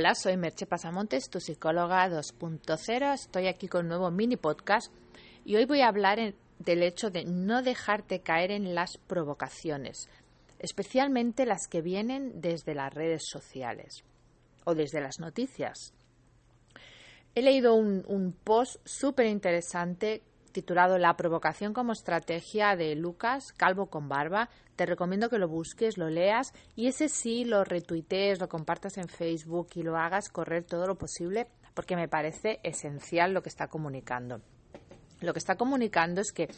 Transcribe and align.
Hola, 0.00 0.14
soy 0.14 0.36
Merche 0.36 0.64
Pasamontes, 0.64 1.28
tu 1.28 1.40
psicóloga 1.40 2.08
2.0. 2.08 3.14
Estoy 3.14 3.48
aquí 3.48 3.66
con 3.66 3.80
un 3.80 3.88
nuevo 3.88 4.12
mini 4.12 4.36
podcast 4.36 4.92
y 5.44 5.56
hoy 5.56 5.64
voy 5.64 5.80
a 5.80 5.88
hablar 5.88 6.34
del 6.60 6.84
hecho 6.84 7.10
de 7.10 7.24
no 7.24 7.62
dejarte 7.62 8.20
caer 8.20 8.52
en 8.52 8.76
las 8.76 8.96
provocaciones, 8.96 10.08
especialmente 10.60 11.46
las 11.46 11.66
que 11.66 11.82
vienen 11.82 12.40
desde 12.40 12.76
las 12.76 12.94
redes 12.94 13.24
sociales 13.26 14.04
o 14.64 14.76
desde 14.76 15.00
las 15.00 15.18
noticias. 15.18 15.92
He 17.34 17.42
leído 17.42 17.74
un, 17.74 18.04
un 18.06 18.30
post 18.30 18.76
súper 18.84 19.26
interesante 19.26 20.22
titulado 20.52 20.98
La 20.98 21.16
provocación 21.16 21.72
como 21.72 21.92
estrategia 21.92 22.76
de 22.76 22.94
Lucas 22.94 23.52
Calvo 23.52 23.86
con 23.86 24.08
Barba. 24.08 24.48
Te 24.76 24.86
recomiendo 24.86 25.28
que 25.28 25.38
lo 25.38 25.48
busques, 25.48 25.98
lo 25.98 26.08
leas 26.08 26.52
y 26.76 26.86
ese 26.86 27.08
sí 27.08 27.44
lo 27.44 27.64
retuitees, 27.64 28.40
lo 28.40 28.48
compartas 28.48 28.98
en 28.98 29.08
Facebook 29.08 29.68
y 29.74 29.82
lo 29.82 29.96
hagas 29.96 30.28
correr 30.28 30.64
todo 30.64 30.86
lo 30.86 30.96
posible 30.96 31.46
porque 31.74 31.96
me 31.96 32.08
parece 32.08 32.60
esencial 32.62 33.32
lo 33.32 33.42
que 33.42 33.48
está 33.48 33.68
comunicando. 33.68 34.40
Lo 35.20 35.32
que 35.32 35.38
está 35.38 35.56
comunicando 35.56 36.20
es 36.20 36.32
que 36.32 36.48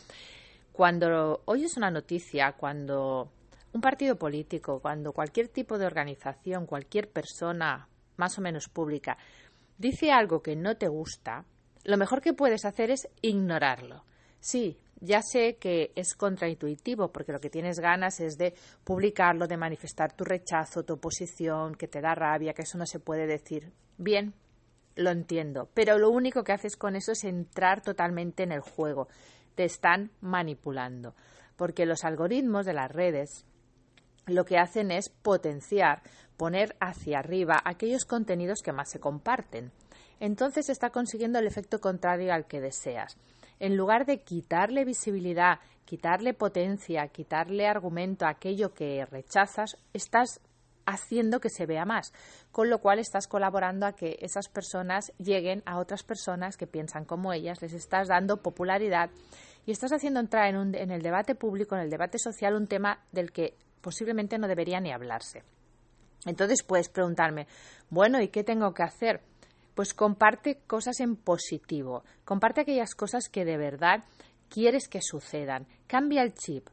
cuando 0.72 1.42
oyes 1.44 1.76
una 1.76 1.90
noticia, 1.90 2.52
cuando 2.52 3.30
un 3.72 3.80
partido 3.80 4.16
político, 4.16 4.80
cuando 4.80 5.12
cualquier 5.12 5.48
tipo 5.48 5.78
de 5.78 5.86
organización, 5.86 6.66
cualquier 6.66 7.10
persona 7.10 7.88
más 8.16 8.38
o 8.38 8.42
menos 8.42 8.68
pública 8.68 9.16
dice 9.78 10.12
algo 10.12 10.42
que 10.42 10.56
no 10.56 10.76
te 10.76 10.88
gusta, 10.88 11.44
lo 11.84 11.96
mejor 11.96 12.20
que 12.20 12.32
puedes 12.32 12.64
hacer 12.64 12.90
es 12.90 13.08
ignorarlo. 13.22 14.04
Sí, 14.40 14.78
ya 15.00 15.22
sé 15.22 15.56
que 15.56 15.92
es 15.94 16.14
contraintuitivo 16.14 17.10
porque 17.10 17.32
lo 17.32 17.40
que 17.40 17.50
tienes 17.50 17.80
ganas 17.80 18.20
es 18.20 18.36
de 18.36 18.54
publicarlo, 18.84 19.46
de 19.46 19.56
manifestar 19.56 20.14
tu 20.14 20.24
rechazo, 20.24 20.82
tu 20.82 20.94
oposición, 20.94 21.74
que 21.74 21.88
te 21.88 22.00
da 22.00 22.14
rabia, 22.14 22.52
que 22.52 22.62
eso 22.62 22.78
no 22.78 22.86
se 22.86 23.00
puede 23.00 23.26
decir. 23.26 23.72
Bien, 23.96 24.34
lo 24.96 25.10
entiendo, 25.10 25.70
pero 25.74 25.98
lo 25.98 26.10
único 26.10 26.44
que 26.44 26.52
haces 26.52 26.76
con 26.76 26.96
eso 26.96 27.12
es 27.12 27.24
entrar 27.24 27.82
totalmente 27.82 28.42
en 28.42 28.52
el 28.52 28.60
juego. 28.60 29.08
Te 29.54 29.64
están 29.64 30.10
manipulando, 30.20 31.14
porque 31.56 31.86
los 31.86 32.04
algoritmos 32.04 32.66
de 32.66 32.74
las 32.74 32.90
redes 32.90 33.46
lo 34.26 34.44
que 34.44 34.58
hacen 34.58 34.90
es 34.90 35.08
potenciar, 35.08 36.02
poner 36.36 36.76
hacia 36.78 37.18
arriba 37.18 37.60
aquellos 37.64 38.04
contenidos 38.04 38.60
que 38.62 38.72
más 38.72 38.90
se 38.90 39.00
comparten 39.00 39.72
entonces 40.20 40.68
está 40.68 40.90
consiguiendo 40.90 41.38
el 41.38 41.46
efecto 41.46 41.80
contrario 41.80 42.32
al 42.32 42.46
que 42.46 42.60
deseas. 42.60 43.16
En 43.58 43.76
lugar 43.76 44.06
de 44.06 44.22
quitarle 44.22 44.84
visibilidad, 44.84 45.58
quitarle 45.84 46.34
potencia, 46.34 47.08
quitarle 47.08 47.66
argumento 47.66 48.24
a 48.24 48.30
aquello 48.30 48.72
que 48.72 49.04
rechazas, 49.06 49.76
estás 49.92 50.40
haciendo 50.86 51.40
que 51.40 51.50
se 51.50 51.66
vea 51.66 51.84
más, 51.84 52.12
con 52.52 52.70
lo 52.70 52.80
cual 52.80 52.98
estás 52.98 53.26
colaborando 53.26 53.86
a 53.86 53.92
que 53.92 54.18
esas 54.20 54.48
personas 54.48 55.12
lleguen 55.18 55.62
a 55.66 55.78
otras 55.78 56.02
personas 56.02 56.56
que 56.56 56.66
piensan 56.66 57.04
como 57.04 57.32
ellas, 57.32 57.60
les 57.62 57.72
estás 57.72 58.08
dando 58.08 58.42
popularidad 58.42 59.10
y 59.66 59.72
estás 59.72 59.92
haciendo 59.92 60.20
entrar 60.20 60.46
en, 60.48 60.74
en 60.74 60.90
el 60.90 61.02
debate 61.02 61.34
público, 61.34 61.74
en 61.74 61.82
el 61.82 61.90
debate 61.90 62.18
social, 62.18 62.54
un 62.54 62.66
tema 62.66 63.04
del 63.12 63.30
que 63.30 63.54
posiblemente 63.80 64.38
no 64.38 64.48
debería 64.48 64.80
ni 64.80 64.92
hablarse. 64.92 65.42
Entonces 66.26 66.62
puedes 66.62 66.88
preguntarme, 66.88 67.46
bueno, 67.88 68.20
¿y 68.20 68.28
qué 68.28 68.44
tengo 68.44 68.74
que 68.74 68.82
hacer? 68.82 69.22
Pues 69.80 69.94
comparte 69.94 70.58
cosas 70.66 71.00
en 71.00 71.16
positivo, 71.16 72.04
comparte 72.26 72.60
aquellas 72.60 72.94
cosas 72.94 73.30
que 73.30 73.46
de 73.46 73.56
verdad 73.56 74.04
quieres 74.50 74.88
que 74.88 75.00
sucedan. 75.00 75.66
Cambia 75.86 76.20
el 76.20 76.34
chip, 76.34 76.68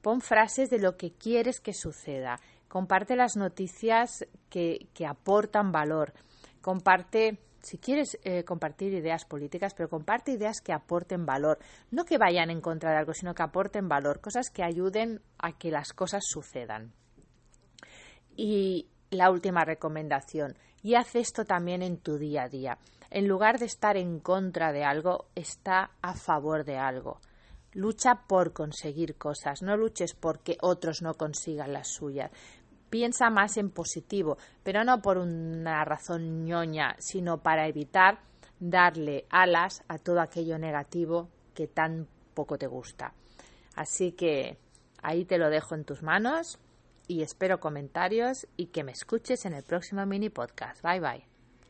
pon 0.00 0.20
frases 0.20 0.70
de 0.70 0.78
lo 0.78 0.96
que 0.96 1.10
quieres 1.10 1.58
que 1.58 1.74
suceda, 1.74 2.38
comparte 2.68 3.16
las 3.16 3.34
noticias 3.34 4.24
que, 4.48 4.86
aportan 5.04 5.72
valor, 5.72 6.12
comparte 6.60 7.40
si 7.60 7.78
quieres 7.78 8.20
eh, 8.22 8.44
compartir 8.44 8.94
ideas 8.94 9.24
políticas, 9.24 9.74
pero 9.74 9.88
comparte 9.88 10.30
ideas 10.30 10.60
que 10.60 10.72
aporten 10.72 11.26
valor, 11.26 11.58
no 11.90 12.04
que 12.04 12.18
vayan 12.18 12.50
en 12.50 12.60
contra 12.60 12.92
de 12.92 12.98
algo, 12.98 13.14
sino 13.14 13.34
que 13.34 13.42
aporten 13.42 13.88
valor, 13.88 14.20
cosas 14.20 14.48
que 14.50 14.62
ayuden 14.62 15.20
a 15.38 15.58
que 15.58 15.72
las 15.72 15.92
cosas 15.92 16.22
sucedan. 16.24 16.92
Y 18.36 18.86
la 19.10 19.30
última 19.30 19.64
recomendación, 19.64 20.56
y 20.84 20.96
haz 20.96 21.16
esto 21.16 21.46
también 21.46 21.82
en 21.82 21.96
tu 21.96 22.18
día 22.18 22.42
a 22.42 22.48
día. 22.48 22.78
En 23.10 23.26
lugar 23.26 23.58
de 23.58 23.64
estar 23.64 23.96
en 23.96 24.20
contra 24.20 24.70
de 24.70 24.84
algo, 24.84 25.26
está 25.34 25.92
a 26.02 26.14
favor 26.14 26.64
de 26.64 26.76
algo. 26.76 27.20
Lucha 27.72 28.26
por 28.28 28.52
conseguir 28.52 29.16
cosas, 29.16 29.62
no 29.62 29.78
luches 29.78 30.14
porque 30.14 30.58
otros 30.60 31.00
no 31.00 31.14
consigan 31.14 31.72
las 31.72 31.88
suyas. 31.88 32.30
Piensa 32.90 33.30
más 33.30 33.56
en 33.56 33.70
positivo, 33.70 34.36
pero 34.62 34.84
no 34.84 35.00
por 35.00 35.16
una 35.16 35.84
razón 35.86 36.44
ñoña, 36.44 36.96
sino 36.98 37.38
para 37.38 37.66
evitar 37.66 38.20
darle 38.60 39.24
alas 39.30 39.82
a 39.88 39.96
todo 39.96 40.20
aquello 40.20 40.58
negativo 40.58 41.30
que 41.54 41.66
tan 41.66 42.06
poco 42.34 42.58
te 42.58 42.66
gusta. 42.66 43.14
Así 43.74 44.12
que 44.12 44.58
ahí 45.02 45.24
te 45.24 45.38
lo 45.38 45.48
dejo 45.48 45.74
en 45.74 45.84
tus 45.84 46.02
manos 46.02 46.58
y 47.06 47.22
espero 47.22 47.60
comentarios 47.60 48.46
y 48.56 48.66
que 48.66 48.84
me 48.84 48.92
escuches 48.92 49.46
en 49.46 49.54
el 49.54 49.62
próximo 49.62 50.04
mini 50.06 50.30
podcast. 50.30 50.82
Bye 50.82 51.00
bye. 51.00 51.33